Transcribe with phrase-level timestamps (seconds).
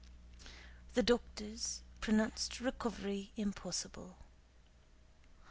[0.95, 4.17] The doctors pronounced recovery impossible.